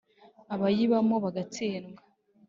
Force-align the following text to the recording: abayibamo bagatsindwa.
abayibamo 0.53 1.15
bagatsindwa. 1.23 2.01